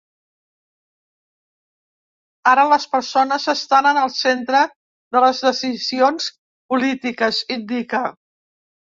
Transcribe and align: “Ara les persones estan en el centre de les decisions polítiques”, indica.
“Ara 2.51 2.63
les 2.71 2.87
persones 2.93 3.45
estan 3.53 3.89
en 3.89 3.99
el 4.05 4.09
centre 4.21 4.63
de 5.17 5.21
les 5.27 5.43
decisions 5.49 6.31
polítiques”, 6.73 7.43
indica. 7.59 8.01